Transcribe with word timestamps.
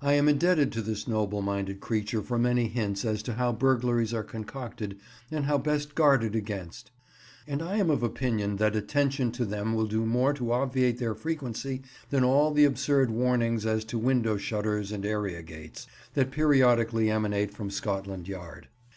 I 0.00 0.12
am 0.12 0.28
indebted 0.28 0.70
to 0.70 0.82
this 0.82 1.08
noble 1.08 1.42
minded 1.42 1.80
creature 1.80 2.22
for 2.22 2.38
many 2.38 2.68
hints 2.68 3.04
as 3.04 3.24
to 3.24 3.32
how 3.32 3.50
burglaries 3.50 4.14
are 4.14 4.22
concocted 4.22 5.00
and 5.32 5.46
how 5.46 5.58
best 5.58 5.96
guarded 5.96 6.36
against, 6.36 6.92
and 7.48 7.60
I 7.60 7.78
am 7.78 7.90
of 7.90 8.04
opinion 8.04 8.58
that 8.58 8.76
attention 8.76 9.32
to 9.32 9.44
them 9.44 9.74
will 9.74 9.88
do 9.88 10.06
more 10.06 10.32
to 10.32 10.52
obviate 10.52 10.98
their 10.98 11.16
frequency 11.16 11.82
than 12.10 12.22
all 12.22 12.52
the 12.52 12.64
absurd 12.66 13.10
warnings 13.10 13.66
as 13.66 13.84
to 13.86 13.98
window 13.98 14.36
shutters 14.36 14.92
and 14.92 15.04
area 15.04 15.42
gates, 15.42 15.88
that 16.14 16.30
periodically 16.30 17.10
emanate 17.10 17.52
from 17.52 17.68
Scotland 17.68 18.28
Yard. 18.28 18.68